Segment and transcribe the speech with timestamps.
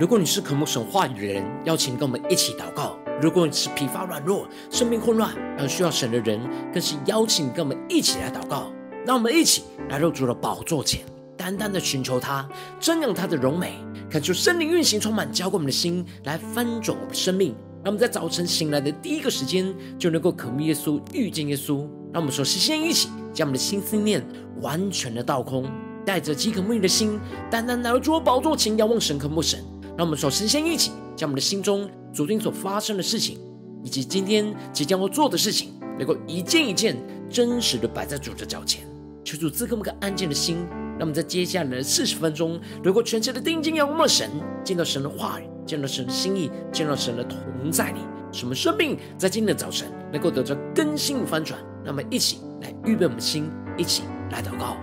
[0.00, 6.40] 如果你是渴慕神话语的人，邀请跟我们一起祷告；如果你是疲乏软弱、生命混乱而需要神的人，
[6.72, 8.72] 更是邀请跟我们一起来祷告。
[9.04, 11.02] 让我们一起来到主的宝座前，
[11.36, 12.48] 单单的寻求他，
[12.80, 13.74] 瞻仰他的荣美，
[14.08, 17.54] 恳求圣灵运行充满，浇灌我们的心，来翻转我们的生命。
[17.84, 21.80] 让我们在早晨醒来的第一个时间，就能够渴慕耶稣、遇见耶稣。
[22.10, 24.26] 让我们首先先一起将我们的心思念
[24.62, 25.70] 完全的倒空，
[26.06, 27.20] 带着饥渴慕义的心，
[27.50, 29.62] 单单来到主的宝座前，仰望神、渴慕神。
[29.96, 33.38] 让我们首先先一起将我们的心中昨天所发生的事情，
[33.84, 36.96] 以及今天即将要做的事情，能够一件一件
[37.28, 38.86] 真实的摆在主的脚前，
[39.24, 40.66] 求主赐给我们个安静的心。
[40.98, 44.30] 让我们在接下来的四十分钟，能够全切的定睛仰望神，
[44.62, 51.58] 见到神的话语，见到神的心意，见到神的同在里，使我们生命在今天的早晨能够得到更新翻转。
[51.82, 54.76] 那么一起来预备我们的心，一起来祷告。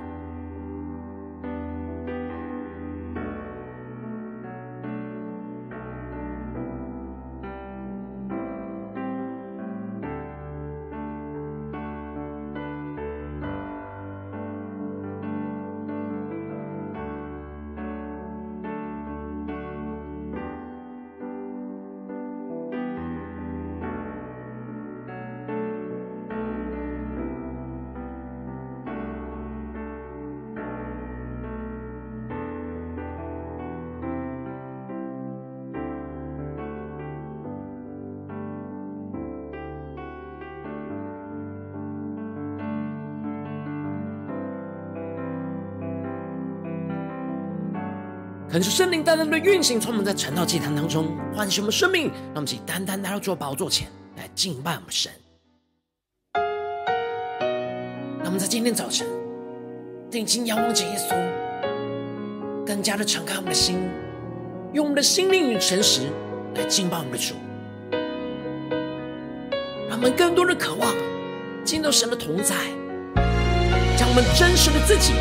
[48.49, 55.11] 恳求圣灵单单的运行，充满在晨祷祭坛当中，唤醒我们生命，让我们起单单来到主宝座前来敬拜我们神。
[58.19, 59.05] 让我们在今天早晨
[60.09, 61.13] 定睛仰望着耶稣，
[62.65, 63.79] 更加的敞开我们的心，
[64.71, 66.03] 用我们的心灵与诚实
[66.55, 67.35] 来敬拜我们的主，
[69.89, 70.89] 让我们更多的渴望
[71.65, 72.55] 进到神的同在，
[73.97, 75.11] 将我们真实的自己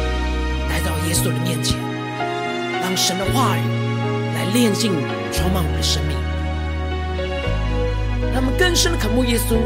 [0.68, 1.95] 带到耶稣的面前。
[2.86, 3.62] 让神的话语
[4.36, 4.92] 来炼净、
[5.32, 6.16] 充满我们的生命，
[8.32, 9.56] 让我们更深的渴慕耶稣，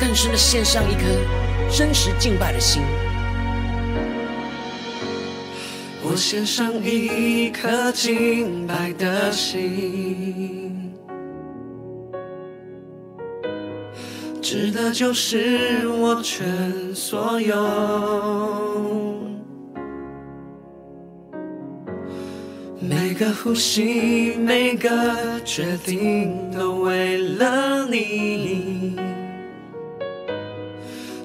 [0.00, 1.02] 更深的献上一颗
[1.70, 2.80] 真实敬拜的心。
[6.02, 10.94] 我献上一颗敬拜的心，
[14.40, 19.09] 值得就是我全所有。
[23.20, 24.88] 个呼吸，每个
[25.44, 28.96] 决定，都为了你。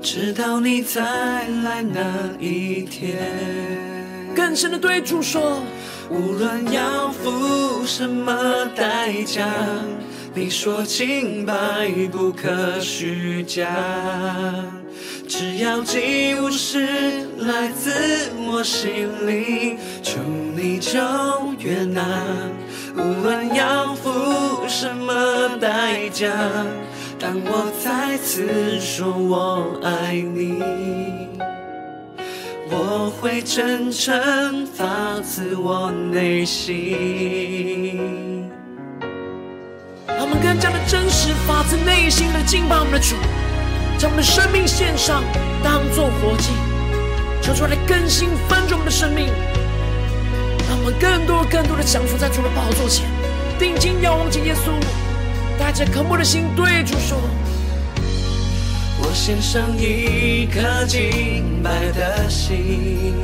[0.02, 1.02] 直到你再
[1.64, 2.02] 来那
[2.38, 3.16] 一天，
[4.36, 5.64] 更深的对主说，
[6.10, 9.48] 无论要付什么代价，
[10.34, 11.56] 你说清白
[12.12, 13.66] 不可虚假。
[15.28, 20.20] 只要祭物是来自我心里，求
[20.56, 21.00] 你就
[21.60, 22.06] 悦纳。
[22.96, 24.10] 无论要付
[24.68, 26.32] 什么代价，
[27.20, 30.62] 当我再次说我爱你，
[32.70, 38.48] 我会真诚发自我内心。
[40.08, 43.16] 他们更加的真实，发自内心的敬拜我们的主。
[43.98, 45.24] 将我们的生命献上，
[45.64, 46.50] 当作活祭，
[47.42, 49.28] 求主来更新翻转我们的生命，
[50.68, 53.06] 让我们更多更多的降服在主的宝座前，
[53.58, 54.72] 定睛仰望着耶稣，
[55.58, 57.18] 带着渴慕的心对主说：
[59.00, 63.16] 我献上一颗敬拜的心。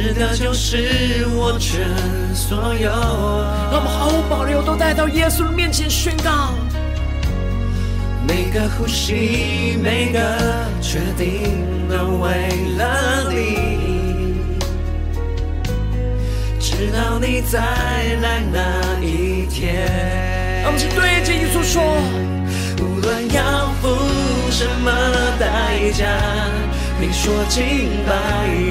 [0.00, 1.84] 值得就是我全
[2.32, 6.54] 所有，让我们毫无保留都带到耶稣的面前宣告。
[8.24, 10.20] 每个呼吸，每个
[10.80, 12.30] 决定，都为
[12.76, 14.38] 了你。
[16.60, 19.84] 直到你再来那一天。
[20.62, 21.82] 让我们去对着耶稣说，
[22.80, 23.88] 无论要付
[24.52, 24.92] 什么
[25.40, 26.06] 代价。
[27.00, 28.10] 你说敬拜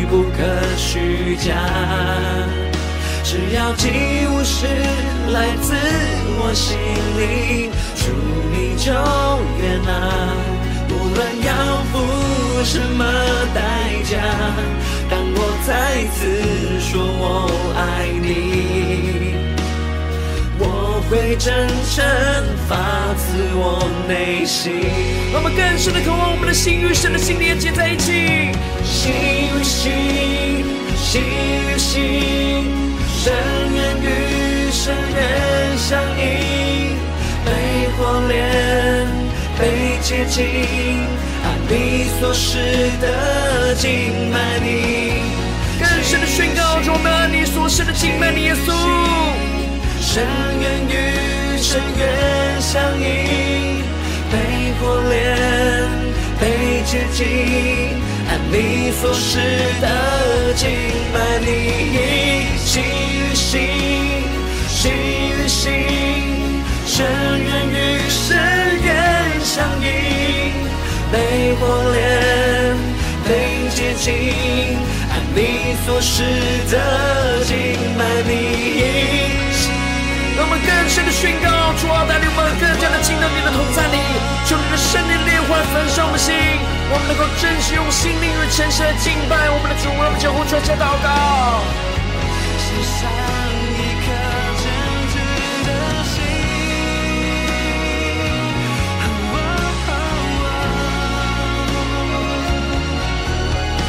[0.10, 0.44] 不可
[0.76, 1.56] 虚假，
[3.24, 3.88] 只要祭
[4.30, 4.68] 物是
[5.32, 5.74] 来自
[6.40, 6.78] 我心
[7.18, 8.12] 里，祝
[8.52, 8.92] 你就
[9.60, 9.90] 悦纳。
[10.90, 11.50] 无论要
[11.92, 11.94] 付
[12.66, 13.04] 什么
[13.56, 13.60] 代
[14.04, 14.20] 价，
[15.10, 16.20] 当我再次
[16.82, 17.80] 说我爱
[18.22, 18.26] 你，
[20.98, 22.04] 我会真诚
[22.68, 24.82] 发自我内心。
[25.32, 28.50] 让我们更深的渴望，我们的心与神的心连接在一起。
[28.84, 29.14] 心
[29.54, 30.66] 与心，
[30.98, 32.74] 心与心，
[33.14, 33.32] 深
[33.76, 36.98] 渊与深渊相映，
[37.46, 39.06] 被火炼，
[39.60, 41.06] 被洁净，
[41.46, 42.58] 按你所示
[43.00, 45.22] 的敬拜你。
[45.78, 49.57] 更深的宣告，我们你所示的敬拜你，耶稣。
[50.10, 50.26] 深
[50.62, 53.84] 渊与深渊相映，
[54.32, 54.36] 被
[54.80, 55.20] 火炼，
[56.40, 57.26] 被洁净。
[58.30, 59.38] 按你所示
[59.82, 60.70] 的敬
[61.14, 61.46] 拜你，
[62.58, 62.82] 心
[63.12, 63.60] 与心，
[64.70, 65.74] 心与心，
[66.86, 67.06] 深
[67.44, 67.76] 渊与
[68.08, 68.38] 深
[68.86, 68.90] 渊
[69.44, 69.88] 相映，
[71.12, 71.62] 被火
[71.92, 72.78] 炼，
[73.28, 73.30] 被
[73.76, 74.08] 洁净。
[75.12, 76.24] 按你所示
[76.72, 79.17] 的敬拜你。
[80.98, 81.48] 让我们更深的宣告，
[81.78, 83.98] 主啊，带领我们更加的进到你的同在里，
[84.46, 86.34] 求你的圣灵烈火焚烧我们心，
[86.90, 91.62] 我们能够真实用心灵与诚实的敬拜我们的主，我们将呼传下祷告。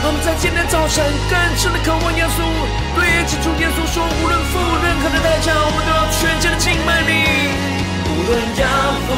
[0.00, 2.38] 我们在今天早晨更深的渴望耶稣，
[2.94, 7.10] 对起主耶稣说，无论付任何的代价，我们都要全心的敬拜你。
[8.06, 8.64] 无论要
[9.04, 9.08] 付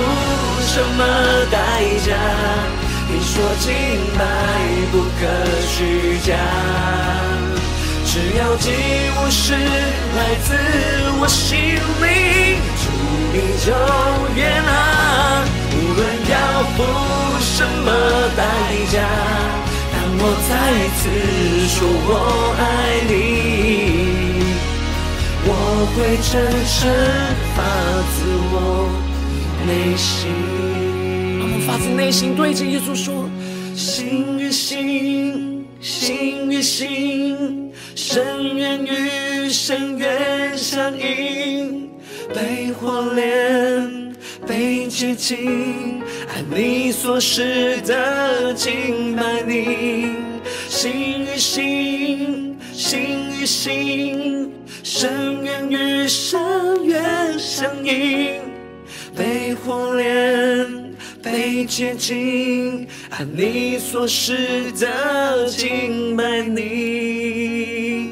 [0.65, 1.01] 什么
[1.53, 1.57] 代
[2.01, 2.17] 价，
[3.09, 3.69] 你说敬
[4.17, 4.25] 拜
[4.91, 5.29] 不可
[5.69, 6.33] 虚假，
[8.07, 8.73] 只要祭
[9.21, 10.57] 物是来自
[11.21, 12.89] 我心里，主
[13.33, 13.69] 你就
[14.35, 15.45] 悦纳。
[15.73, 16.01] 无论
[16.31, 16.35] 要
[16.75, 16.79] 付
[17.39, 17.87] 什么
[18.35, 18.41] 代
[18.91, 19.60] 价。
[20.23, 21.09] 我再一次
[21.67, 22.11] 说我
[22.59, 22.63] 爱
[23.09, 23.11] 你，
[25.47, 25.49] 我
[25.97, 25.97] 会
[26.29, 26.31] 真
[26.69, 26.79] 诚
[27.57, 27.59] 发
[28.13, 28.17] 自
[28.53, 28.55] 我
[29.67, 30.29] 内心。
[31.41, 33.31] 我们发自内心对着耶稣说：
[33.75, 41.89] 心与心，心与心，深渊与深渊相映，
[42.35, 44.15] 被火炼，
[44.51, 46.03] 被接近。
[46.35, 50.09] 按你所示的敬拜你，
[50.69, 54.53] 心与心，心与心，
[54.83, 58.41] 深渊与深渊相映，
[59.17, 62.89] 被火炼，被接近。
[63.11, 68.09] 按你所示的敬拜你。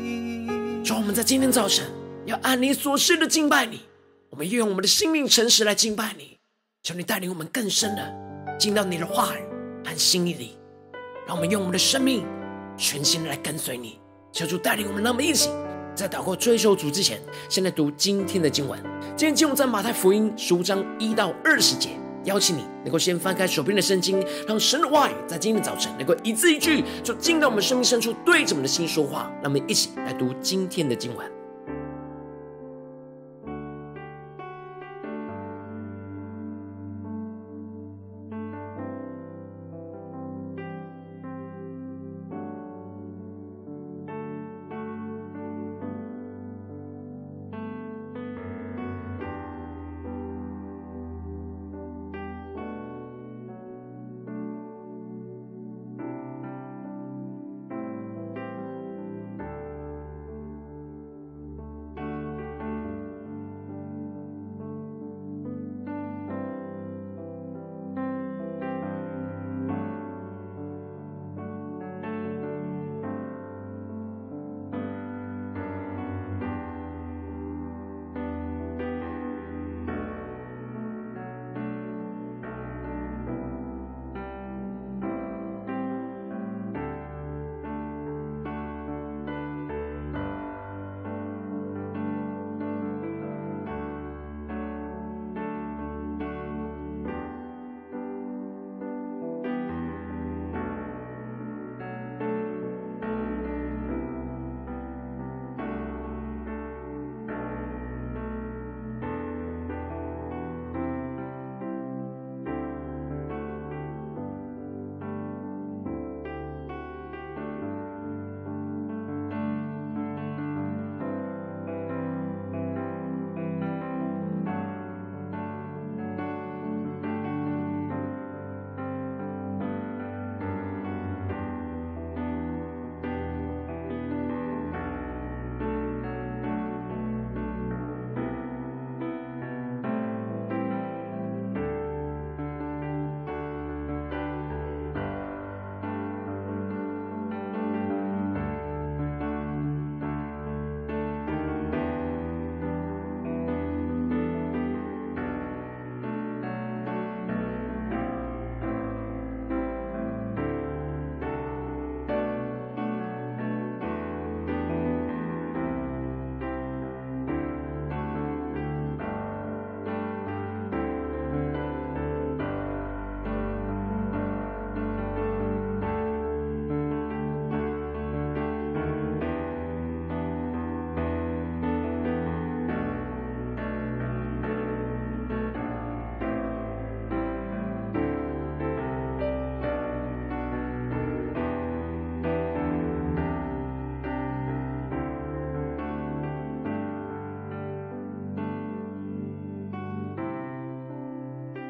[0.84, 1.84] 主，我们在今天早晨
[2.26, 3.80] 要按你所示的敬拜你，
[4.38, 6.38] 我们愿用我们的生命诚实来敬拜你。
[6.84, 9.40] 求你带领我们更深的进到你的话语
[9.84, 10.56] 和心意里，
[11.26, 12.24] 让我们用我们的生命
[12.76, 13.98] 全心来跟随你。
[14.32, 15.50] 求主带领我们，让我们一起
[15.92, 18.80] 在祷告追求主之前，先来读今天的经文。
[19.16, 21.88] 今天经文在马太福音十五章一到二十节。
[22.22, 29.32] 邀请你能够先翻开手边的圣经，让神的话语在今天的早晨能够一字一句，就进到我们生命深处，对着我们的心说话。
[29.42, 31.37] 让我们一起来读今天的经文。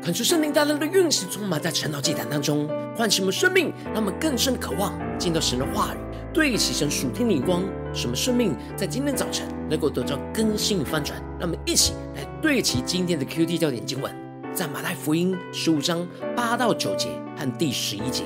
[0.09, 5.99] 恳求圣灵大大的运行，充满在晨祷祭坛当中，唤醒我们生命，让我们更深渴望见到神的话语，
[6.33, 7.63] 对齐神属天的光，
[7.93, 11.21] 使我们生命在今天早晨能够得到更新与翻转。
[11.39, 14.11] 让我们一起来对齐今天的 QT 焦点经文，
[14.55, 18.25] 在马太福音十五章八到九节和第十一节。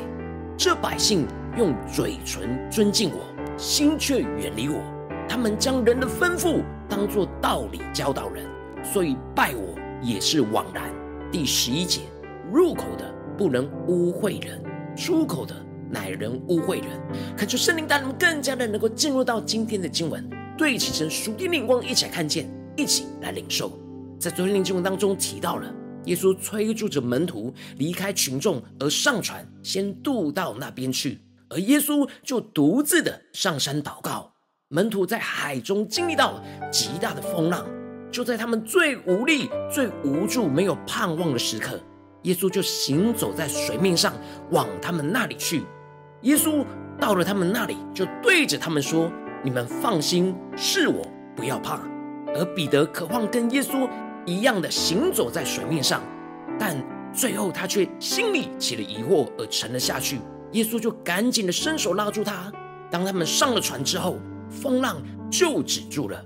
[0.56, 1.26] 这百姓
[1.58, 3.24] 用嘴唇尊敬我，
[3.58, 4.80] 心却远离我。
[5.28, 8.46] 他们将人的吩咐当作道理教导人，
[8.84, 10.84] 所以拜我也是枉然。
[11.32, 12.02] 第十一节，
[12.52, 14.62] 入口的不能污秽人，
[14.94, 15.56] 出口的
[15.90, 17.00] 乃人污秽人。
[17.34, 22.46] 恳求圣灵带领我们更加的能够进入到今天的经文，对齐神属天灵光，一起来看见，
[22.76, 23.72] 一起来领受。
[24.20, 25.74] 在昨天的经文当中提到了，
[26.04, 34.34] 耶稣催促着门徒离开群众而上船，先渡到那边去，而耶稣就独自的上山祷告。
[34.68, 37.66] 门徒在海中经历到极大的风浪。
[38.12, 41.80] 就在他们最无力、最无助、没有盼望的时刻，
[42.22, 44.12] 耶稣就行走在水面上，
[44.50, 45.64] 往他们那里去。
[46.20, 46.64] 耶稣
[47.00, 49.10] 到了他们那里，就对着他们说
[49.42, 51.04] ：“你们放心，是我，
[51.34, 51.80] 不要怕。”
[52.36, 53.88] 而彼得渴望跟耶稣
[54.26, 56.02] 一样的行走在水面上，
[56.58, 56.76] 但
[57.12, 60.20] 最后他却心里起了疑惑，而沉了下去。
[60.52, 62.52] 耶稣就赶紧的伸手拉住他。
[62.90, 64.18] 当他们上了船之后，
[64.50, 66.22] 风浪就止住了。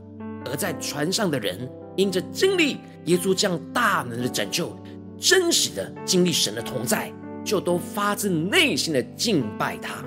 [0.50, 4.76] 而在船上的人，因着经历耶稣这样大能的拯救，
[5.19, 7.12] 真实的经历神的同在，
[7.45, 10.05] 就都发自内心的敬拜他。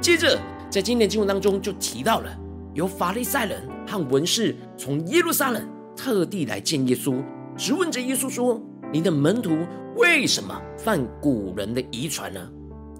[0.00, 0.38] 接着，
[0.70, 2.30] 在今天的经文当中就提到了，
[2.74, 7.22] 有法利赛人和文士从耶路撒冷特地来见耶稣，
[7.56, 8.60] 质问着耶稣说
[8.92, 9.58] ：“你的门徒
[9.96, 12.40] 为什么犯古人的遗传呢？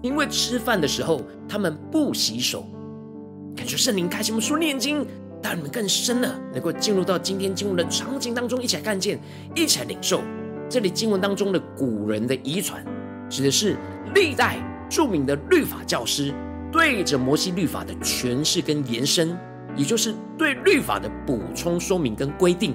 [0.01, 2.65] 因为吃饭的时候他们不洗手。”
[3.55, 5.05] 感觉圣灵开启我们书念经。
[5.41, 9.19] 带你们更深的，能够进入到今天经文的场景当中，一起来看见，
[9.55, 10.21] 一起来领受。
[10.69, 12.85] 这里经文当中的古人的遗传，
[13.29, 13.75] 指的是
[14.15, 14.57] 历代
[14.89, 16.33] 著名的律法教师
[16.71, 19.37] 对着摩西律法的诠释跟延伸，
[19.75, 22.73] 也就是对律法的补充说明跟规定。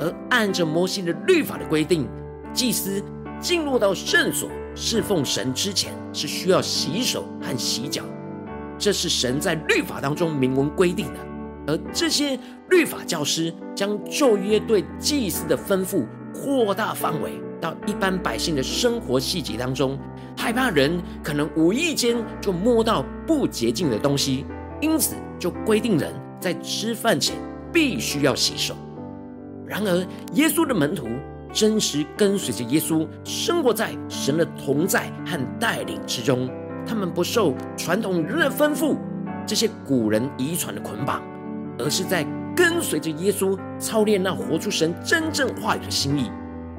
[0.00, 2.08] 而按着摩西的律法的规定，
[2.52, 3.02] 祭司
[3.40, 8.02] 进入到圣所侍奉神之前，是需要洗手和洗脚，
[8.78, 11.20] 这是神在律法当中明文规定的。
[11.68, 12.38] 而这些
[12.70, 19.98] 律法教师将旧约对祭司的吩咐扩大范围到一般百姓的生活细节当中，
[20.34, 24.46] 害怕人可能无意间就摸到不洁净的东西，
[24.80, 27.36] 因此就规定人在吃饭前
[27.70, 28.74] 必须要洗手。
[29.66, 29.98] 然而，
[30.32, 31.06] 耶稣的门徒
[31.52, 36.48] 真实跟随着耶稣，生活在神的同在和带领之中，
[36.86, 38.96] 他们不受传统人的吩咐，
[39.46, 41.22] 这些古人遗传的捆绑。
[41.78, 46.30] 而是在跟随着耶稣操练那活出神真正话语的心意，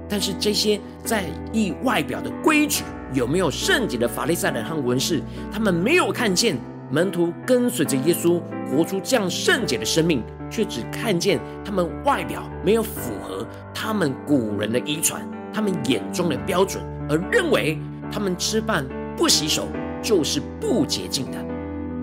[0.09, 6.57] 但是这些在意外表的规矩有没有圣洁的法利赛人和文士，他们没有看见
[6.91, 17.79] 门徒跟随着耶稣活出这样圣洁的生命，却只看见他们外表没有符合他们古人的遗传，他们眼中的标准，而认为
[18.11, 19.67] 他们吃饭不洗手
[20.01, 21.37] 就是不洁净的。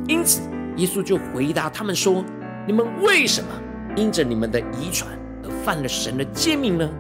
[0.09, 0.41] 因此，
[0.77, 2.25] 耶稣就回答他们说。
[2.67, 3.49] 你们为什么
[3.95, 5.09] 因着你们的遗传
[5.45, 6.91] 而犯了神的诫命呢？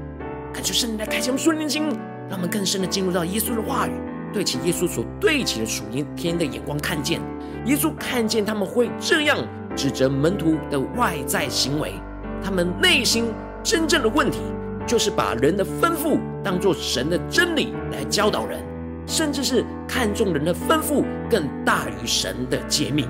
[0.54, 1.88] 恳求圣灵来开启我们属灵的心，
[2.28, 3.90] 让我们更深的进入到耶稣的话语，
[4.32, 5.82] 对齐耶稣所对齐的属
[6.14, 7.20] 天的眼光，看见
[7.64, 9.36] 耶稣看见他们会这样
[9.74, 11.94] 指责门徒的外在行为，
[12.40, 13.24] 他们内心
[13.64, 14.38] 真正的问题
[14.86, 18.60] 就是把人的吩咐当作神的真理来教导人，
[19.04, 23.08] 甚至是看重人的吩咐更大于神的诫命。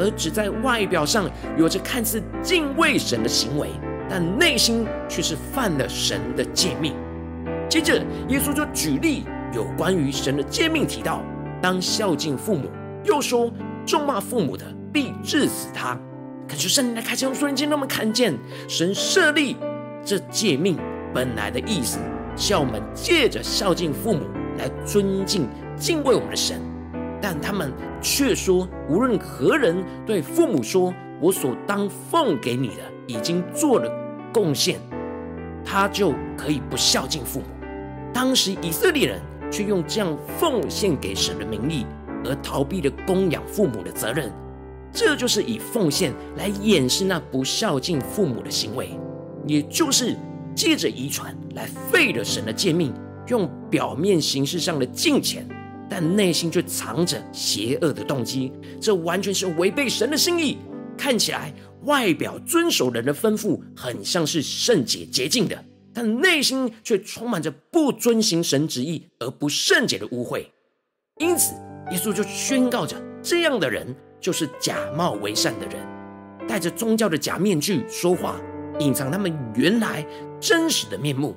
[0.00, 3.68] 而只在外表上有着看似敬畏神的行为，
[4.08, 6.94] 但内心却是犯了神的诫命。
[7.68, 11.22] 接着，耶稣就举例有关于神的诫命，提到
[11.60, 12.70] 当孝敬父母，
[13.04, 13.52] 又说
[13.84, 15.96] 咒骂父母的必治死他。
[16.48, 18.34] 恳求圣灵来开启我们属灵眼，让我们看见
[18.66, 19.56] 神设立
[20.02, 20.78] 这诫命
[21.14, 21.98] 本来的意思，
[22.34, 24.24] 叫我们借着孝敬父母
[24.58, 26.58] 来尊敬敬畏我们的神。
[27.20, 33.90] 但他们却说，无论何人对父母说：“我所当奉给你的已经做了
[34.32, 34.80] 贡献”，
[35.64, 37.46] 他就可以不孝敬父母。
[38.12, 41.84] 当时以色列人却用这样奉献给神的名义，
[42.24, 44.32] 而逃避了供养父母的责任。
[44.92, 48.98] 这就是以奉献来掩饰那不孝敬父母的行为，
[49.46, 50.16] 也就是
[50.54, 52.92] 借着遗传来废了神的诫命，
[53.28, 55.46] 用表面形式上的敬虔。
[55.90, 60.56] 但内心却藏着邪恶的动机，这完全是违背神的心意。
[60.96, 70.46] 看起来外表遵守人的吩咐，很像是圣洁洁净的，但内心却充满着不遵行神旨意而不圣洁的污秽。
[71.18, 71.54] 因此，
[71.90, 75.86] 耶稣就宣告着：这样的人就是假冒为善的人，
[76.46, 78.40] 戴着宗教的假面具说话，
[78.78, 80.06] 隐藏他们原来
[80.38, 81.34] 真实的面目。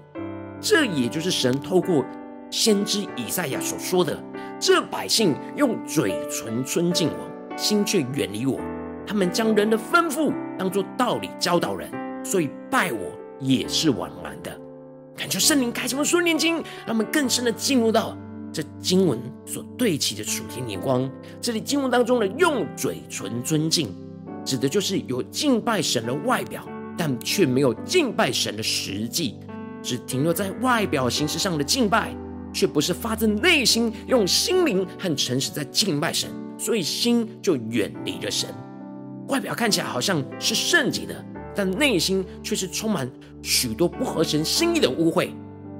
[0.61, 2.05] 这也就是神透过
[2.53, 4.15] 先知以赛亚所说的：
[4.59, 8.61] 这百姓用嘴唇尊敬我，心却远离我。
[9.07, 11.89] 他们将人的吩咐当作道理教导人，
[12.23, 12.99] 所以拜我
[13.39, 14.55] 也是枉然的。
[15.17, 16.55] 感觉圣灵开启我们属灵眼睛，
[16.85, 18.15] 让我们更深的进入到
[18.53, 21.09] 这经文所对齐的属天眼光。
[21.41, 23.91] 这里经文当中的用嘴唇尊敬，
[24.45, 26.63] 指的就是有敬拜神的外表，
[26.95, 29.39] 但却没有敬拜神的实际，
[29.81, 32.15] 只停留在外表形式上的敬拜，
[32.53, 38.49] 却不是发自内心用心灵和诚实在敬拜神，所以心就远离了神。
[39.29, 41.25] 外表看起来好像是圣洁的，
[41.55, 43.09] 但内心却是充满
[43.41, 45.29] 许多不合神心意的污秽，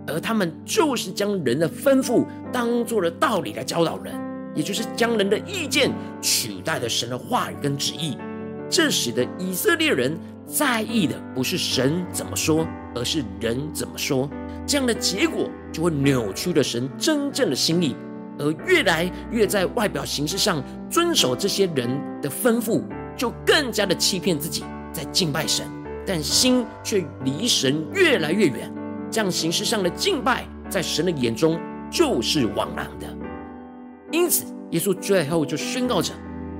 [0.08, 4.14] 而他们就是将人的吩咐当作了道理来教导人，
[4.56, 8.18] 也就是将人的意见取代了神的话语跟旨意。
[8.70, 14.28] 这使得以色列人在意的不是神怎么说，而是人怎么说。
[14.66, 17.96] 这样的结果就会扭曲了神真正的心意，
[18.40, 21.90] 而越来越在外表形式上遵守这些人
[22.22, 22.82] 的吩咐。
[23.16, 25.68] 就更加的欺骗自己，在敬拜神，
[26.04, 28.74] 但心却离神越来越远。
[29.12, 31.60] 这样形式上的敬拜，在神的眼中
[31.92, 33.08] 就是枉然的。
[34.12, 36.12] 因此，耶稣最后就宣告着：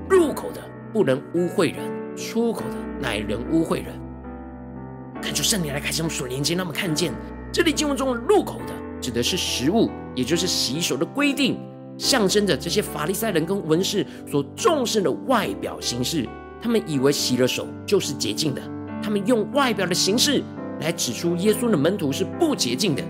[0.08, 0.60] 入口的
[0.92, 1.80] 不能污秽人，
[2.16, 4.00] 出口的乃人污秽人。
[5.20, 7.12] 恳求圣灵来开启我们所连接，让我们看见
[7.50, 8.72] 这里经文中的入口的，
[9.04, 11.58] 指的是食物，也就是洗手的规定，
[11.98, 16.26] 象征着这些法利赛人跟文士所重视的外表形式。
[16.62, 18.62] 他们以为洗了手就是洁净的，
[19.02, 20.42] 他们用外表的形式
[20.80, 23.02] 来指出耶稣的门徒是不洁净的。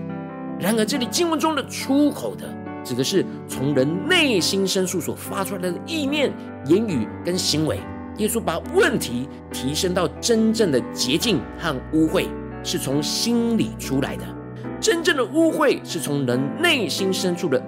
[0.59, 2.53] 然而，这里经文中的出口的，
[2.83, 6.29] 指的是从人内心深处所发出来的意念、
[6.65, 7.79] 言语跟行为。
[8.17, 12.25] 耶稣把问题提升到真正的洁净和污秽，
[12.63, 14.25] 是从心里出来的。
[14.79, 17.61] 真正的污秽是从人内心深处的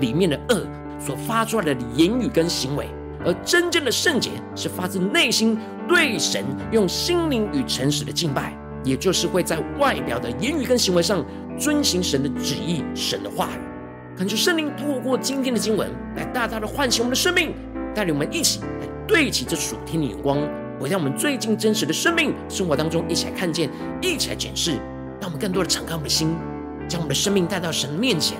[0.00, 0.66] 里面的恶
[0.98, 2.86] 所发出来的言语跟行为。
[3.24, 5.56] 而真正的圣洁是发自内心
[5.88, 11.24] 对神用心灵与诚实的敬拜，也就是会在外表的言语跟行为上
[11.56, 13.60] 遵行神的旨意、神的话语。
[14.18, 17.54] 恳求圣灵透过今天的经文来大大的唤醒我们的生命，
[17.94, 18.66] 带领我们一起来
[19.06, 20.38] 对齐这属天的眼光，
[20.80, 24.78] 回到我们最近真实的生命生活当中，一起来看见，一起来检视，
[25.22, 26.34] 让我们更多的敞开我们的心，
[26.88, 28.38] 将我们的生命带到神的面前，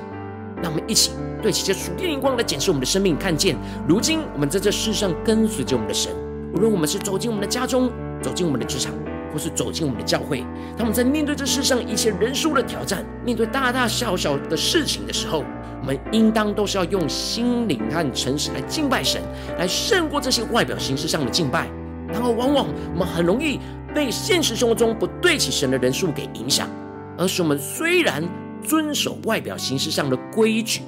[0.60, 1.12] 让我们一起。
[1.40, 6.12] 对齐这属天灵光来检视我们的生命，看见如今我们在这世上跟随着我们的神，
[6.52, 7.88] 无论我们是走进我们的家中，
[8.20, 8.92] 走进我们的职场，
[9.32, 10.40] 或是走进我们的教会，
[10.76, 15.44] 当我们在面对这世上一切人数的挑战，面对大大小小的事情的时候，
[15.80, 19.22] 我们应当都是要用心灵和诚实来敬拜神，
[19.56, 21.68] 来胜过这些外表形式上的敬拜。
[22.08, 23.58] 然后，往往我们很容易
[23.94, 26.68] 被现实生活中不对齐神的人数给影响，
[27.16, 28.22] 而是我们虽然
[28.62, 30.82] 遵守外表形式上的规矩。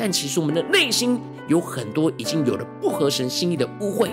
[0.00, 4.10] 但其实我们的内心有很多已经有了不合神心意的污秽，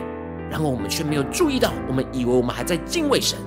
[0.50, 3.38] 然后我们却没有注意到，我们以为我们还在敬畏神。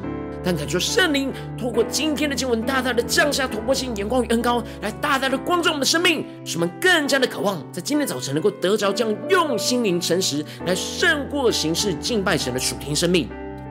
[0.44, 13.28] 但感觉圣灵透过今天的经文，大大的降下突破性眼光与恩膏，来大大的光照我们的生命，使我们更加的渴望，在今天早晨能够得着这样用心灵诚实来胜过形式敬拜神的属天生命，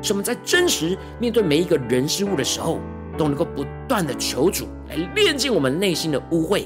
[0.07, 2.79] 使我们在真实面对每一个人事物的时候，
[3.17, 6.63] 都能够不断的求主来炼净我们内心的污秽。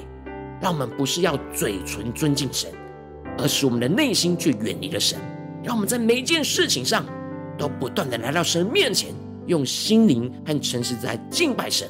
[0.61, 2.69] 让我们不是要嘴唇尊敬神，
[3.39, 5.17] 而是我们的内心却远离了神。
[5.63, 7.03] 让我们在每一件事情上，
[7.57, 9.09] 都不断的来到神面前，
[9.47, 11.89] 用心灵和诚实在敬拜神，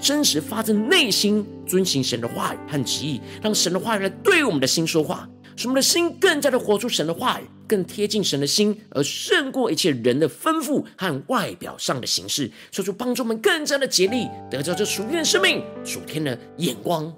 [0.00, 17.12] 真实发自内心遵行神的话语和旨意，让神的话语来对我们的心说话，使我们的心更加的活出神的话语，更贴近神的心，而胜过一切人的吩咐和外表上的形式，说出帮助我们更加的竭力，得到这属天的生命、属天的眼光。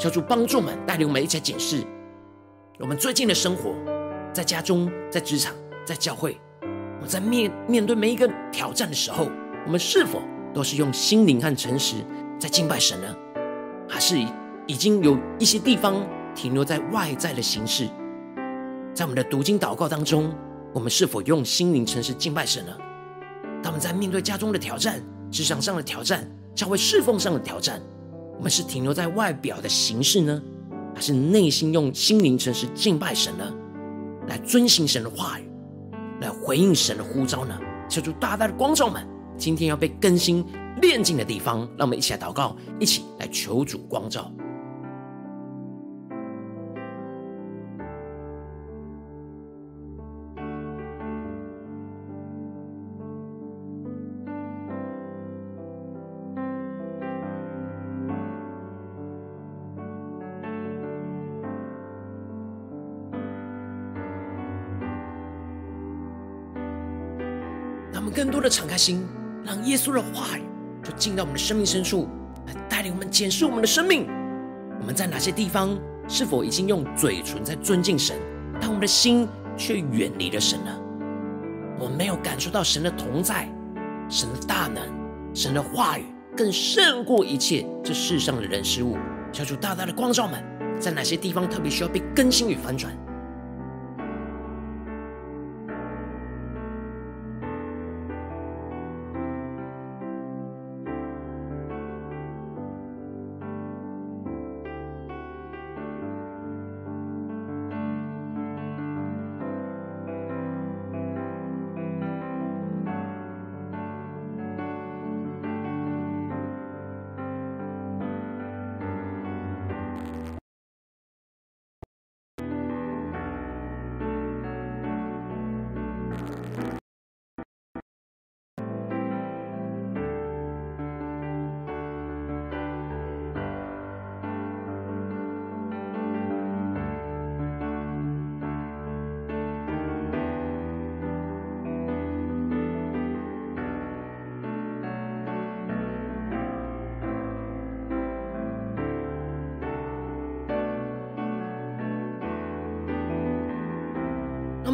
[0.00, 1.80] 求主帮助们，带领我们一起来检视
[2.80, 3.72] 我们最近的生活，
[4.32, 9.30] 在家中、在职场、在教会，我们在面面对每一个挑战的时候，
[9.64, 10.20] 我们是否
[10.52, 11.94] 都是用心灵和诚实
[12.36, 13.16] 在敬拜神呢？
[13.88, 14.18] 还是
[14.66, 16.04] 已经有一些地方
[16.36, 17.88] 停留在外在的形式？
[18.94, 20.32] 在我们的读经祷告当中，
[20.72, 22.72] 我们是否用心灵诚实敬拜神呢？
[23.62, 27.80] 当我们在面对家中的挑战、职场上的挑战、教会侍奉上的挑战，
[28.36, 30.40] 我们是停留在外表的形式呢，
[30.94, 33.44] 还是内心用心灵诚实敬拜神呢？
[34.28, 35.50] 来遵行神的话语，
[36.20, 37.58] 来回应神的呼召呢？
[37.88, 39.06] 求主大大的光照们，
[39.38, 40.44] 今天要被更新
[40.80, 41.60] 炼净的地方。
[41.76, 44.30] 让我们一起来祷告，一起来求主光照。
[68.36, 69.02] 多的敞开心，
[69.42, 70.42] 让耶稣的话语
[70.84, 72.06] 就进到我们的生命深处，
[72.46, 74.06] 来带领我们检视我们的生命。
[74.78, 75.74] 我们在哪些地方
[76.06, 78.14] 是否已经用嘴唇在尊敬神，
[78.60, 80.70] 但我们的心却远离了神呢？
[81.80, 83.48] 我们没有感受到神的同在、
[84.10, 84.82] 神的大能、
[85.34, 86.04] 神的话语，
[86.36, 88.98] 更胜过一切这世上的人事物。
[89.32, 90.44] 求主大大的光照们，
[90.78, 92.92] 在哪些地方特别需要被更新与翻转？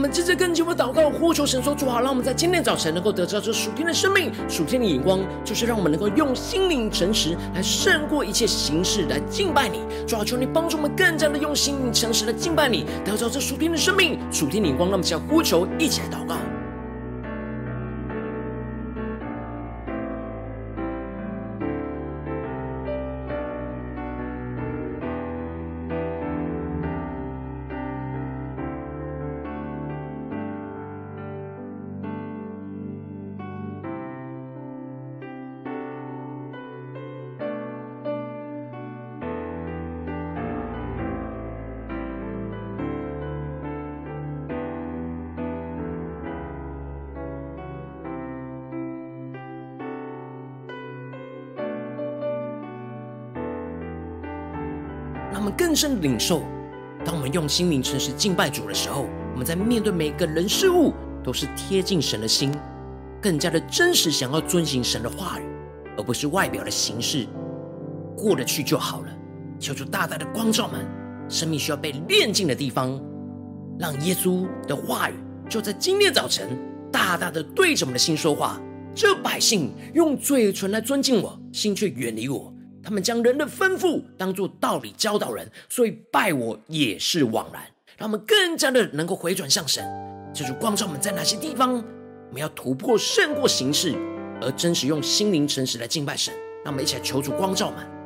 [0.03, 9.79] 我们接着更进一步祷告，呼求神说：“主好，让我们在今天早晨能够得到这属天的生命、属天的眼光，就是让我们能够用心灵诚实来胜过一切形式来敬拜你。
[10.05, 14.91] 主好，求你帮助我们更加的用心灵诚实来敬拜你，得到这属天的生命、属天的眼光。
[14.91, 16.35] 让我们在呼求，一起来祷告。”
[55.73, 56.43] 更深领受，
[57.03, 60.93] 当我们用心灵诚实敬拜主的时候，我们在面对每个人事物，
[61.25, 62.53] 都是贴近神的心，
[63.23, 65.45] 更加的真实，想要遵行神的话语，
[65.97, 67.27] 而不是外表的形式，
[68.15, 69.07] 过得去就好了。
[69.59, 70.87] 求主大大的光照们，
[71.27, 73.03] 生命需要被炼净的地方，
[73.79, 75.15] 让耶稣的话语
[75.49, 76.51] 就在今天早晨，
[76.93, 78.61] 大大的对着我们的心说话。
[78.95, 82.52] 这百姓用嘴唇来尊敬我，心却远离我。
[82.83, 87.63] 他们将人的吩咐当作道理教导人，所以拜我也是枉然。
[87.97, 89.85] 让我们更加的能够回转向神，
[90.35, 93.95] 这就光照我们在哪些地方，我们要突破胜过形式，
[94.41, 96.35] 而真实用心灵诚实来敬拜神。
[96.65, 98.02] 让我们一起来求主光照我们。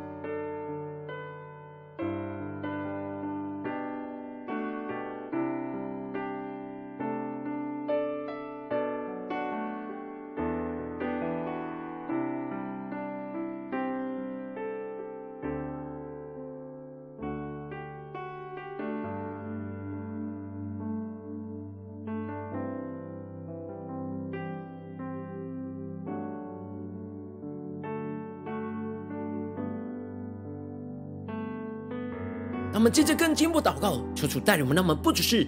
[32.96, 35.46] 接着更进一步祷告，求主带领我们，让我们不只是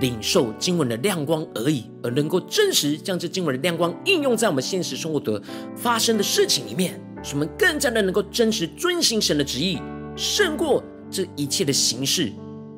[0.00, 5.40] 领受经文的亮光而已，而能够真实将这经文的亮光应用在我们现实生活的
[5.76, 9.80] 发生的事情里面，使我们更加的能够真实遵行神的旨意，
[10.16, 12.32] 胜过这一切的形式，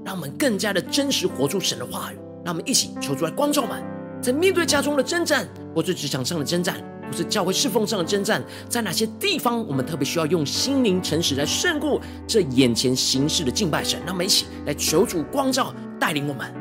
[0.05, 2.17] 让我们更加的真实活出神的话语。
[2.45, 3.83] 让我们一起求主来光照们，
[4.21, 6.77] 在面对家中的征战，或者职场上的征战。
[7.11, 13.99] 不是教会侍奉上的征战，在哪些地方我们特别需要用心灵诚实来胜过这眼前形式的敬拜神？
[14.07, 16.60] 让我们一起来求主光照带领我们。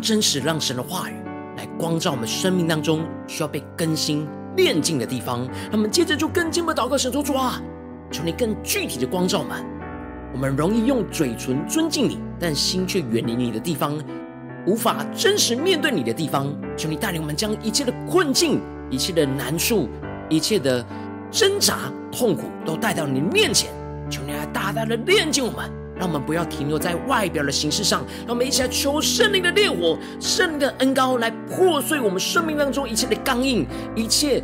[0.00, 1.14] 真实让神的话语
[1.56, 5.46] 来光照我们生命当中需要被更新炼净的地方。
[5.70, 7.60] 那我们接着就更进一步祷告，神说：主啊，
[8.10, 9.64] 求你更具体的光照我们。
[10.32, 13.98] 我们容易用嘴唇尊敬你，但心却远离你的地方，
[14.66, 16.54] 无法真实面对你的地方。
[16.76, 19.88] 求你带领我们将一切的困境、一切的难处、
[20.28, 20.84] 一切的
[21.30, 23.70] 挣扎、痛苦都带到你面前。
[24.10, 25.77] 求你来大大的炼净我们。
[25.98, 34.42] 让我们不要停留在外表的形式上，让我们一起来求圣灵的烈火、圣灵的恩膏来破碎我们生命当中一切的刚硬，一切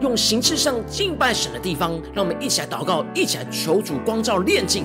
[0.00, 1.92] 用形式上敬拜神的地方。
[2.12, 4.84] 让我们一起来祷告，一起来求主光照炼净。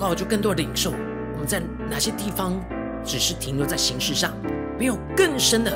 [0.00, 0.90] 告，就更多的领受。
[1.34, 2.58] 我们在哪些地方
[3.04, 4.32] 只是停留在形式上，
[4.78, 5.70] 没有更深的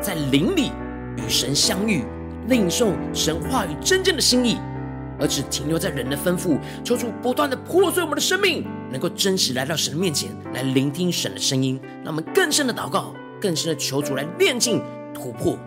[0.00, 0.72] 在灵里
[1.16, 2.04] 与神相遇，
[2.48, 4.58] 领受神话语真正的心意，
[5.18, 11.80] 而只停留在人的吩咐，求主不断的破碎我们的生命，能够真实来到神的面前，来聆听神的声音。
[12.04, 14.82] 让我们更深的祷告，更深的求主来炼净
[15.14, 15.58] 突破。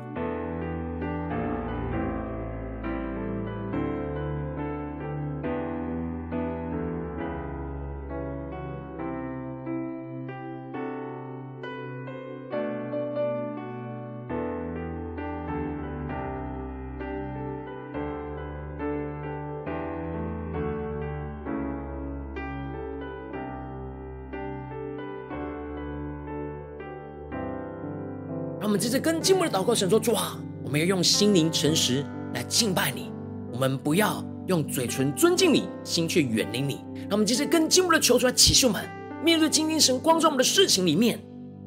[28.61, 33.11] 让我们接着跟进步的祷告，神说：主啊，我们要用心灵诚实来敬拜你，
[33.51, 36.75] 我们不要用嘴唇尊敬你，心却远离你。
[37.09, 38.87] 让我们接着跟进步的求出来启示我们，
[39.25, 41.19] 面对今天神光照我们的事情里面，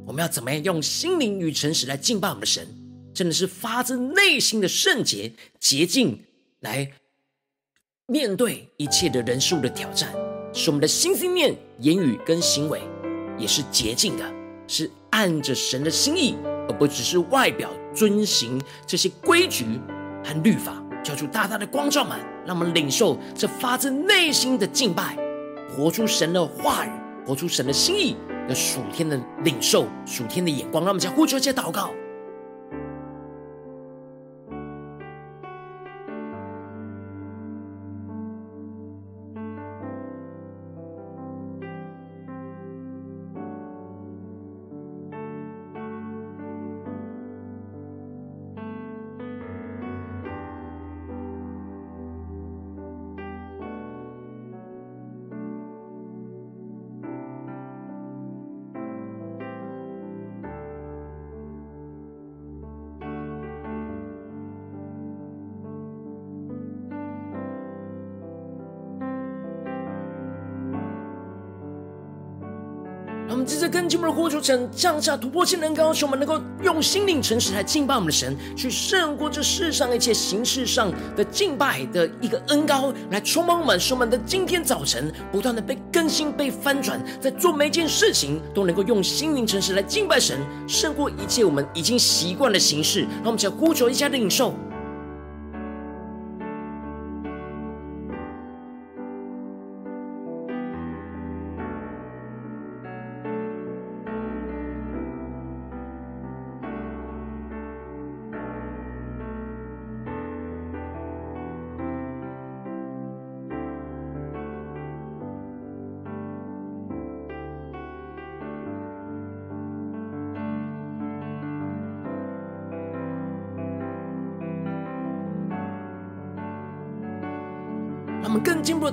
[0.06, 2.64] 我们要怎么样用心灵与诚实来敬拜我们的神？
[3.12, 6.20] 真的是发自内心的圣洁洁净
[6.60, 6.92] 来
[8.06, 10.14] 面对一切的人事物的挑战，
[10.52, 12.80] 使我们的心、思念、言语跟行为
[13.36, 14.32] 也是洁净的，
[14.68, 16.36] 是按着神的心意。
[16.68, 19.80] 而不只是外表遵行这些规矩
[20.24, 25.16] 和律法，交出大大的光照们，让我们领受这发自内心的敬拜，
[25.68, 26.90] 活出神的话语，
[27.26, 28.16] 活出神的心意
[28.48, 31.90] 的属天的领受，属天的眼光，让我们向呼求、接祷告。
[73.26, 93.00] 让我们接着跟进我们的呼求神降下突破性能高，使我们能够用心灵诚实来敬拜我们的神，去胜过这世上一切形式上的敬拜的一个恩膏，来充满我们，使我们的今天早晨不断的被更新、被翻转，在做每一件事情都能够用心灵诚实来敬拜神，胜过一切我们已经习惯的形式。
[93.00, 94.54] 让我们再呼求一下的领受。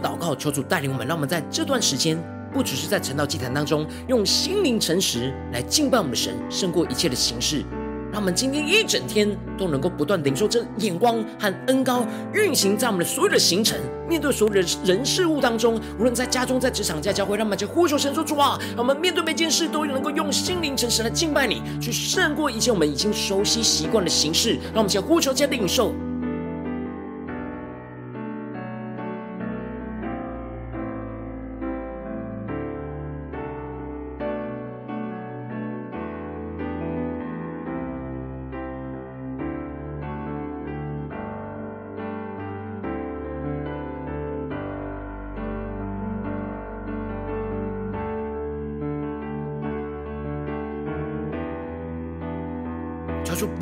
[0.02, 2.18] 祷告，求主带领我们，让我们在这段时间，
[2.54, 7.64] 不只是在晨祷祭坛当中，用心灵诚实来敬拜我们的神，胜过一切的形式。
[8.12, 9.26] 让我们今天一整天
[9.58, 24.56] 都能够不断领受这眼光和恩膏运行在我们的所有的行程，面对所有的人事物当中，无论在家中、在职场、在教会，让我们就呼求神说主啊，让我们面对每件事都能够用心灵诚实来敬拜你，去胜过一切我们已经熟悉习惯的形式。
[24.74, 25.94] 让我们先呼求，先领受。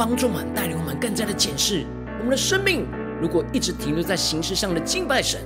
[0.09, 1.85] 帮助我们，带领我们更加的检视
[2.17, 2.87] 我们的生命。
[3.21, 5.39] 如果一直停留在形式上的敬拜神，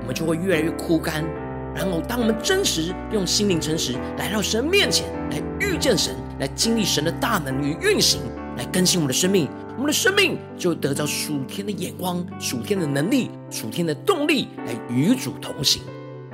[0.00, 1.24] 我们就会越来越枯干。
[1.72, 8.20] 然后，当我们真实用心灵诚实来到神面前，来遇见神，来经历神的大能与运行，
[8.56, 15.80] 来更新我们的生命，我们的生命就得到属天的眼光、属天的能力、属天的动力，来与主同行，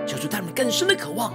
[0.07, 1.35] 求主带我们更深的渴望。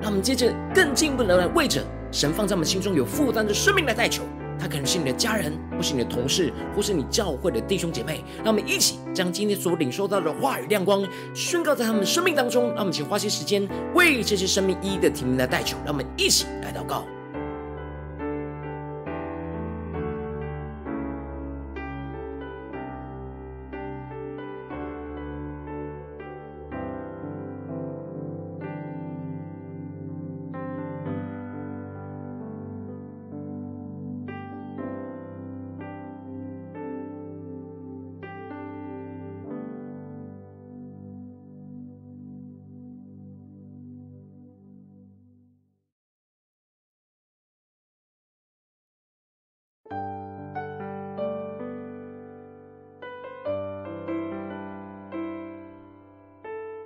[0.00, 4.22] 让我们接着更进一步的来为着神放在我们心中有负担的生命来代求。
[4.60, 8.22] 他可能是你的家人，或是你的同事，或是你教会的弟兄姐妹。
[8.44, 12.68] 让我们一起将今天所领受到的话语亮光宣告在他们生命当中。
[12.68, 15.76] 让我们一起花些时间为这些生命一一的提名来代求。
[15.84, 17.04] 让我们一起来祷告。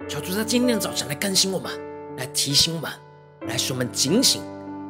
[0.06, 1.72] 求主在今天的早晨来更新我们，
[2.18, 2.90] 来提醒我们，
[3.48, 4.42] 来使我们警醒，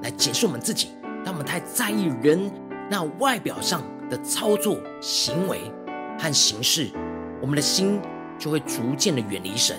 [0.03, 0.89] 来检视我们自己。
[1.25, 2.51] 当我们太在意人
[2.91, 5.61] 那外表上的操作、行为
[6.19, 6.91] 和形式，
[7.41, 8.01] 我们的心
[8.39, 9.77] 就会逐渐的远离神。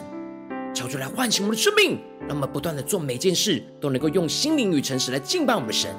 [0.74, 5.94] 求主来唤醒我们的生命，让我们不断的做每件事都能够用心灵与诚实来敬拜我们的神。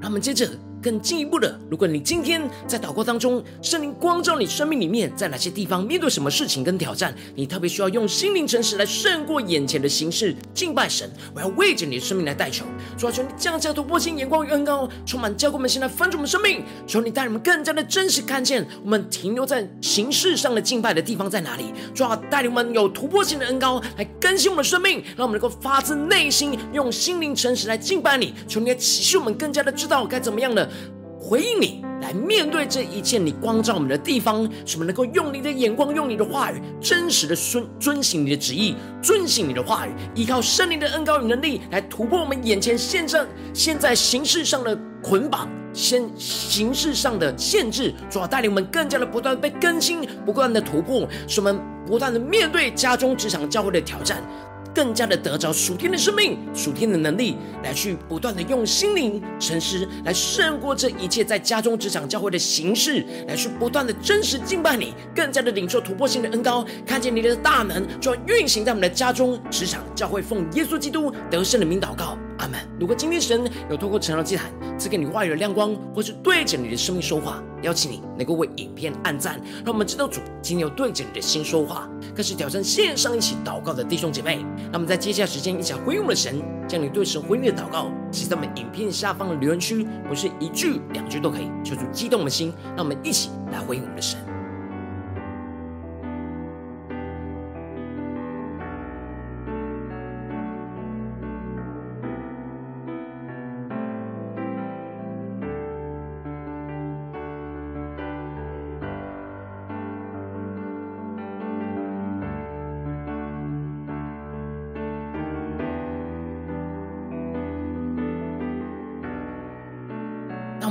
[0.00, 0.48] 让我们接着。
[0.82, 11.10] 更进一步的，如果你今天在祷告当中，圣灵光照你生命里面，在哪些地方面对什么事情跟挑战，你特别需要用心灵诚实来胜过眼前的形式敬拜神。
[11.34, 12.64] 我要为着你的生命来代求，
[12.96, 21.72] 主啊，求你降下突破性眼光与恩膏，充满教会们现在翻转我们生命，求你带我们更加的真实看见我们停留在形式上的敬拜的地方在哪里。
[21.94, 28.32] 主啊，带领我们有突破性的恩膏来更新我们的生命，让我们能够发自内心用心灵诚实来敬拜你。
[28.46, 30.67] 求你来启示我们更加的知道该怎么样的。
[31.20, 54.22] 回应你，来面对这一切你光照我们的地方，使我们能够用你的眼光，用你的话语，真实的遵遵行你的旨意，遵行你的话语，依靠圣灵的恩膏与能力，来突破我们眼前现在现在形式上的捆绑，先形式上的限制，主要带领我们更加的不断被更新，不断的突破，使我们不断的面对家中、职场、教会的挑战。
[54.74, 72.16] 更加的得着属天的生命、属天的能力，来去不断的用心灵诚实来胜过这一切在家中、职场、教会的形式，来去不断的真实敬拜你，更加的领受突破性的恩高，看见你的大能，就要运行在我们的家中、职场、教会，奉耶稣基督得胜的名祷告。
[72.38, 72.58] 阿门。
[72.80, 81.88] 如果今天神有透过晨祷祭坛赐给你话语的亮光，或是对着你的生命说话，邀请你能够为影片按赞，让我们知道主今天有对着你的心说话。
[82.14, 94.18] 更是挑战线上一起祷告的弟兄姐妹，那么在接下来时间一起来回应我们的神，将你对神回应的祷告写在我们影片下方的留言区，不是一句两句都可以，求主激动的心，让我们一起来回应我们的神。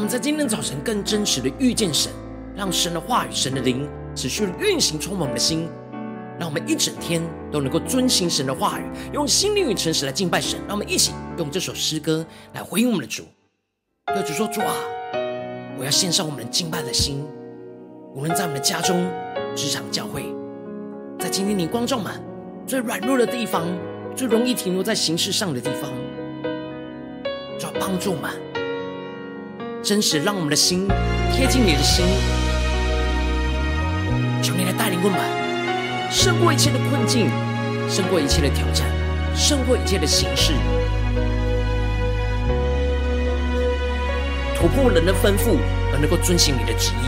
[0.08, 2.10] 在今天早晨，更真实的遇见神，
[2.55, 5.68] 让神的话语、神的灵持续运行，充满我们的心，
[6.39, 10.58] 让我们一整天都能够遵行神的话语，用心灵与诚实来敬拜神。
[10.66, 13.24] 让我们一起用这首诗歌来回应我们的主，
[14.05, 14.74] 对主说：“主啊，
[15.78, 17.26] 我要献上我们的敬拜的心，
[18.16, 19.05] 无论在我们的家中、
[19.58, 20.24] 职场、教会，
[21.20, 22.24] 在今天你光照满
[22.66, 23.68] 最软弱的地方，
[24.16, 25.91] 最容易停留在形式上的地方，
[27.60, 28.34] 主要，帮助满。”
[29.88, 30.85] 真实让我们的心
[31.33, 32.05] 贴近你的心，
[34.43, 35.17] 求你来带领我们，
[36.11, 37.29] 胜过一切的困境，
[37.89, 38.85] 胜过一切的挑战，
[39.33, 40.51] 胜过一切的形式，
[44.57, 45.55] 突破人的吩咐，
[45.93, 47.07] 而能够遵行你的旨意。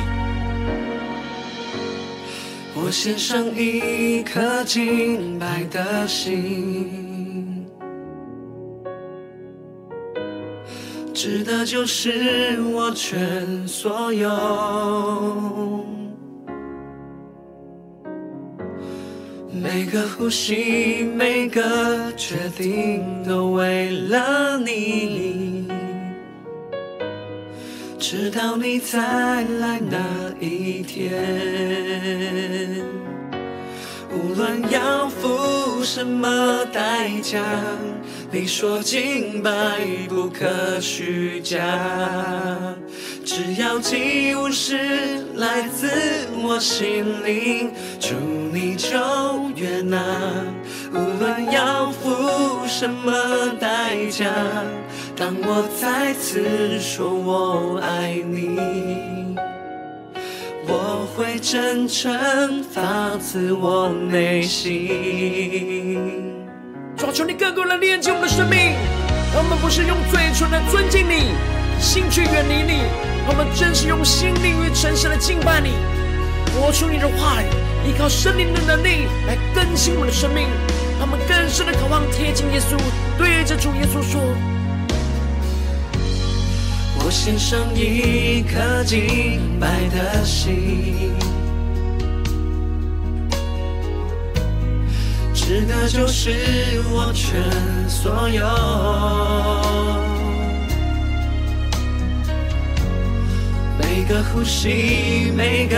[2.76, 7.09] 我献上一颗敬拜的心。
[11.22, 15.84] 值得就是我全所有，
[19.52, 25.68] 每个呼吸，每个决定，都为了你。
[28.00, 30.00] 直到你再来那
[30.40, 31.12] 一天。
[34.10, 37.44] 无论要付什么代价，
[38.32, 39.52] 你说敬拜
[40.08, 41.58] 不可虚假，
[43.26, 45.90] 只要祭物是来自
[46.44, 48.14] 我心灵，主
[48.54, 48.90] 你就
[49.56, 50.00] 悦纳。
[50.92, 53.12] 无论要付什么
[53.60, 54.32] 代价，
[55.16, 59.36] 当我再次说我爱你。
[60.68, 66.39] 我会真诚发自我内心。
[67.12, 68.76] 求你更多的连接我们的生命，
[69.34, 71.32] 让我们不是用嘴唇来尊敬你，
[71.80, 72.84] 心却远离你。
[73.26, 75.72] 让我们真是用心灵与诚实的敬拜你，
[76.54, 77.46] 活出你的话语，
[77.88, 80.48] 依靠圣灵的能力来更新我们的生命。
[81.00, 82.78] 让我们更深的渴望贴近耶稣，
[83.18, 84.22] 对着主耶稣说。
[87.02, 91.14] 我献上一颗敬拜的心，
[95.50, 96.30] 值得就是
[96.92, 97.42] 我全
[97.90, 98.46] 所有。
[103.80, 105.76] 每个呼吸，每个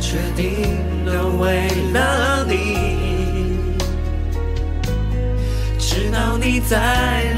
[0.00, 3.76] 决定，都为了你，
[5.78, 6.76] 直到你再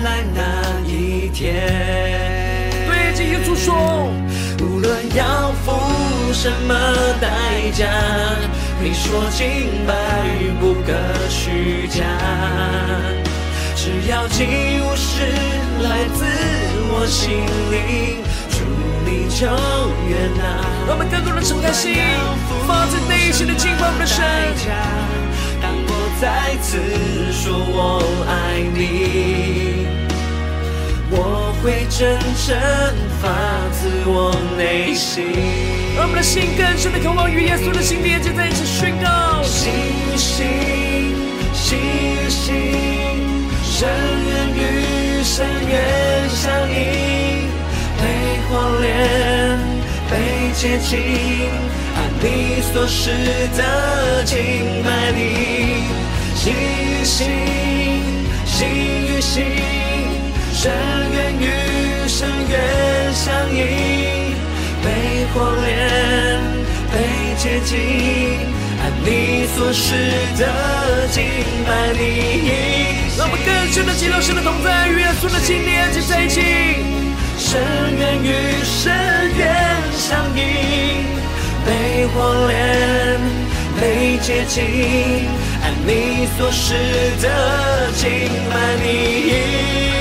[0.03, 1.53] 来那一天。
[3.18, 4.11] 耶稣说
[4.64, 6.74] ：“无论要付什么
[7.20, 7.87] 代价，
[8.79, 9.95] 你说敬拜
[10.61, 10.93] 不可
[11.29, 12.05] 虚假，
[13.74, 14.45] 只要祭
[14.81, 15.22] 物是
[15.83, 16.24] 来自
[16.93, 17.41] 我心
[17.72, 18.64] 里，主
[19.05, 19.47] 你就
[20.09, 20.41] 悦纳。
[20.87, 21.97] 让我们更多人敞开心，
[22.66, 24.22] 发自内心的敬拜我们的神。
[25.61, 26.79] 当我再次
[27.33, 29.87] 说我爱你。”
[31.09, 32.57] 我会真诚
[33.22, 33.30] 发
[33.70, 35.24] 自我内心，
[35.94, 40.46] 让我们的心更深的渴望与耶稣的心连接在一起，宣告心与心，
[41.54, 41.78] 心
[42.28, 42.54] 心，
[43.62, 43.88] 深
[44.26, 47.46] 渊与深渊相映，
[48.02, 48.02] 被
[48.50, 48.90] 荒凉，
[50.11, 50.98] 被洁净，
[51.94, 53.12] 按你所示
[53.57, 55.86] 的敬拜你，
[56.34, 57.30] 心与心，
[58.44, 59.86] 心与心。
[60.67, 60.75] 深
[61.12, 64.35] 渊与深渊相映，
[64.83, 66.41] 被火炼，
[66.91, 66.95] 被
[67.39, 67.79] 洁净，
[68.83, 69.95] 按你所示
[70.37, 71.23] 的敬
[71.64, 72.03] 拜你。
[73.17, 76.41] 让我们更深的进入神的同在，与耶稣的心连接在一起。
[77.39, 77.62] 深
[77.97, 78.93] 渊与深
[79.39, 79.47] 渊
[79.95, 81.07] 相映，
[81.64, 83.21] 被火炼，
[83.81, 85.29] 被洁净，
[85.62, 86.75] 按你所示
[87.23, 88.11] 的敬
[88.51, 89.95] 拜你。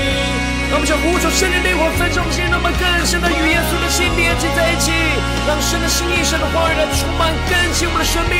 [0.68, 4.90] 让我们将呼求圣灵的火焚烧我们心，让我们更深的与耶稣的心连接在一起，
[5.46, 8.36] 让神的心意、神的话语来充满更新我们的生命。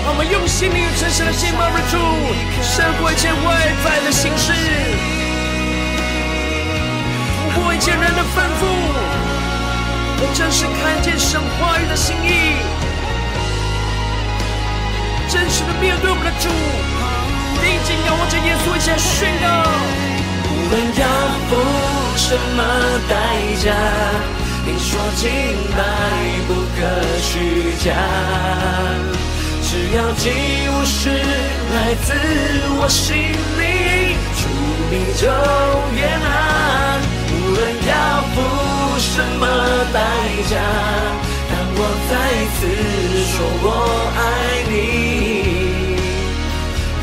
[0.00, 1.96] 让我们用心灵与诚实的心来入住，
[2.64, 4.52] 胜过一切外在的形式，
[7.36, 8.64] 突破一切人的吩咐，
[10.24, 12.56] 我真实看见神话语的心意，
[15.28, 16.48] 真实的面对我们的主。
[17.62, 19.46] 定睛仰望着耶稣，一起来宣告。
[20.46, 21.02] 无论要
[21.48, 21.52] 付
[22.16, 22.60] 什么
[23.08, 23.12] 代
[23.62, 23.66] 价，
[24.64, 25.30] 你说敬
[25.76, 25.78] 拜
[26.48, 26.78] 不可
[27.20, 27.92] 虚假，
[29.62, 30.30] 只要祭
[30.70, 32.12] 物是来自
[32.78, 33.14] 我心
[33.58, 34.42] 里，主
[34.90, 35.22] 你就
[35.94, 36.26] 悦纳。
[37.30, 37.92] 无论要
[38.34, 38.36] 付
[38.98, 39.42] 什么
[39.92, 39.96] 代
[40.48, 40.52] 价，
[41.50, 41.78] 当我
[42.08, 42.12] 再
[42.56, 42.58] 次
[43.32, 43.66] 说我
[44.16, 44.20] 爱
[44.70, 45.63] 你。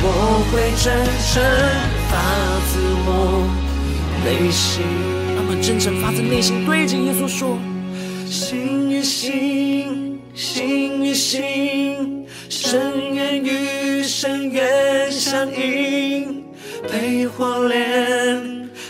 [0.03, 0.07] 我
[0.51, 0.91] 会真
[1.29, 1.43] 诚
[2.09, 2.13] 发
[2.67, 2.71] 自
[3.05, 3.09] 我
[4.25, 4.81] 内心，
[5.35, 7.59] 让我们真诚发自内心对着耶稣说：
[8.25, 16.45] 心与心，心与心，深渊与深渊相映，
[16.91, 17.79] 被荒凉，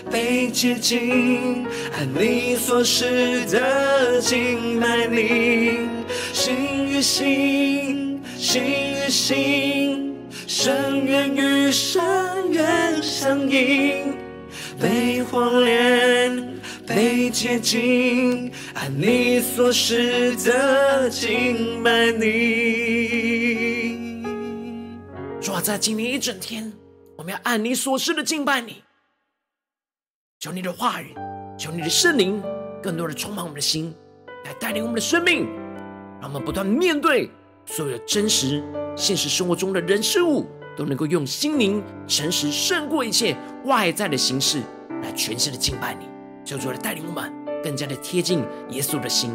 [0.09, 1.65] 被洁净，
[1.97, 5.89] 按你所示的敬拜你，
[6.31, 10.15] 心与心，心与心。
[10.53, 14.17] 深渊与深渊相映，
[14.77, 16.45] 被荒凉，
[16.85, 24.21] 被洁净，按你所示的敬拜你。
[25.39, 26.69] 主啊，在今天一整天，
[27.15, 28.83] 我们要按你所示的敬拜你。
[30.41, 31.15] 求你的话语，
[31.57, 32.43] 求你的圣灵，
[32.83, 33.95] 更多的充满我们的心，
[34.43, 35.47] 来带领我们的生命，
[36.19, 37.31] 让我们不断面对
[37.71, 38.61] 所有的真实。
[38.95, 40.45] 现实生活中的人事物
[40.77, 44.61] 都能够用心灵诚实胜过一切外在的形式
[45.01, 46.05] 来全心的敬拜你。
[46.43, 47.31] 求主来带领我们
[47.63, 49.31] 更加的贴近耶稣的心。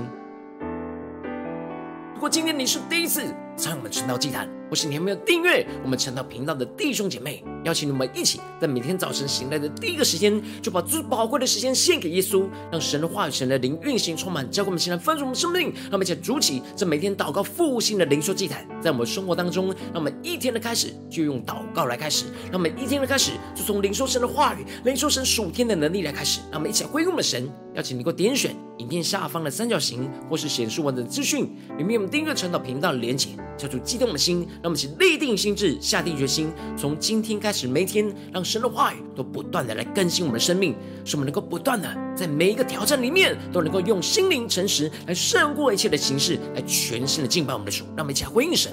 [2.15, 15.73] 如果今天你是第一次参与我们晨道祭坛，或是你还没有订阅我们晨祷频道的弟兄姐妹，邀请你们一起在每天早晨醒来的第一个时间，就把最宝贵的时间献给耶稣，让神的话语、神的灵运行充满，教灌我们现在丰盛我们生命。
[15.85, 26.41] 让我们一起筑起这每天祷告复兴的灵修祭坛，在我们生活当中，让我们一天的开始就用祷告来开始，让我们一天的开始就从灵修神的话语、灵修神属天的能力来开始。
[26.51, 31.47] 让我们一起来归我们神，邀请你给我点选影片下方的三角形，或是显示文字资讯
[31.77, 34.47] 里面我们订阅传导频道的连结，叫做激动的心。
[34.63, 40.75] 让我们一起立定心智，下定决心，从今天开始，每一天让神的话语都不断的来更新我们的生命，
[41.05, 47.85] 使我们能够不断的在每一个挑战里面，都能够用心灵诚实来胜过一切的形式，来全新的敬拜我们的主。
[47.95, 48.73] 让我们一起来回应神。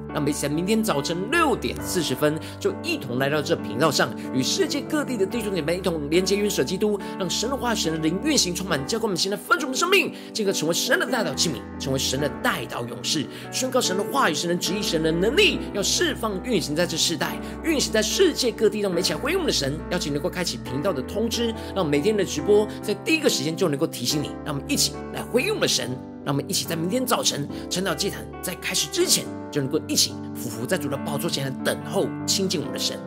[0.13, 18.81] 让我们一起在明天早晨六点四十分，就一同来到这频道上，与世界各地的弟兄姐妹一同连接、元首基督，让神的话、神的灵运行充满，教灌我们现在丰盛的生命，进而成为神的代祷器皿，成为神的代祷勇士，宣告神的话语、神的旨意、神的能力，要释放运行在这世代，运行在世界各地。
[18.81, 22.67] 让我们一起来回应我们的神，邀请能够开启频道的通知，让每天的直播。
[22.81, 25.89] 在第一个时间就能够提醒你，让我们一起来回应我们的神，
[26.25, 32.97] 让我们一起在明天早晨晨祷祭坛在开始之前，就能够一起俯伏在主的宝座前等候亲近我们的神。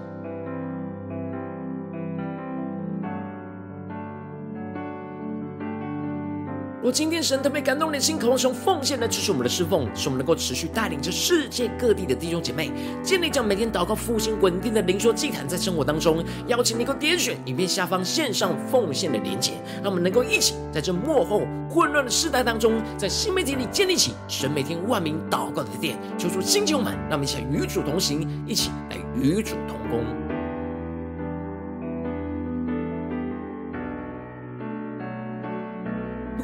[6.85, 12.71] 我今天神特别感动你的心，渴望用奉献来支持我们的侍奉，使我们能够持续带领着世界各地的弟兄姐妹，
[13.03, 30.24] 建立这样每天祷告复兴稳定的灵修祭坛，在生活当中，邀请你能够点选影片下方线上奉献的连结，让我们能够一起在这幕后混乱的世代当中，在新媒体里建立起神每天万名祷告的殿，求主兴起我们，让我们一起来与主同行，一起来与主同工。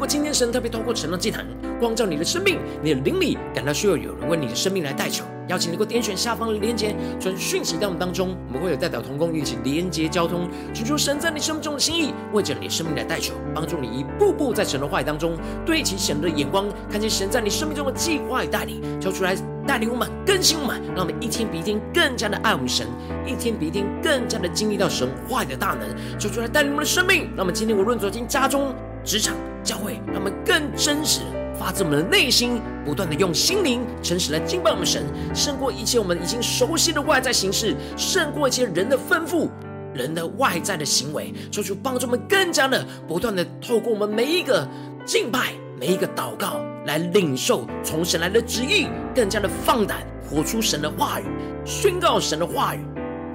[0.00, 1.46] 果今天神特别透过神的祭坛
[1.78, 15.36] 光照你的生命，你的灵里感到需要有人为你的生命来代求，邀请能够点选下方的连结，传讯息到我们当中，我们会有代表同工，一起连接交通，寻求神在你生命中的心意，为着你生命来代求，帮助你一步步在神的话语当中
[15.66, 19.36] 对齐神的眼光，看见神在你生命中的计划与带领，求出来
[19.66, 22.86] 带领我们更新我们，让我们一天比一天更加的爱我们神，
[23.26, 28.74] 一天比一天更加的经历到神话语的大能，求出来带领我们的生命，让我们今天无论走进家中、
[29.04, 29.34] 职场。
[29.62, 31.20] 教会，让我们更真实
[31.54, 39.50] 发自我们的内心，不断的用心灵诚实来敬拜我们神，胜过一切我们已经熟悉的外在形式，胜过一切人的吩咐、
[39.92, 44.66] 人的外在的行为，求主帮助我们更加的不断的透过我们每一个
[45.04, 51.24] 敬拜、每一个祷告来领受从神来的旨意，更加的放胆活出神的话语，
[51.66, 52.80] 宣告神的话语。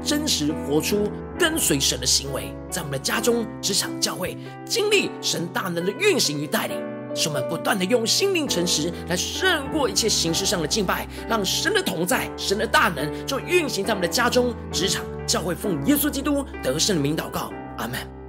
[0.03, 1.07] 真实活出
[1.37, 6.81] 跟随神的行为，在我们的家中、职场、教会，经历神大能的运行与带领，
[7.15, 18.24] 使我们不断的用心灵诚实来胜过一切形式上的敬拜，让神的同在、神的大能就运行在我们的家中、职场、教会，奉耶稣基督得胜的名祷告，阿门。